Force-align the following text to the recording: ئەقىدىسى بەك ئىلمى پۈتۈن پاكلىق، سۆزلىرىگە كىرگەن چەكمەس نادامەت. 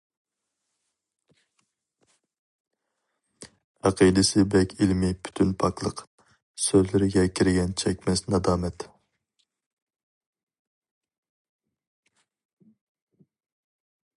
ئەقىدىسى 3.89 4.45
بەك 4.55 4.73
ئىلمى 4.79 5.11
پۈتۈن 5.27 5.51
پاكلىق، 5.65 6.01
سۆزلىرىگە 6.65 7.27
كىرگەن 7.41 7.77
چەكمەس 7.83 8.25
نادامەت. 8.35 8.87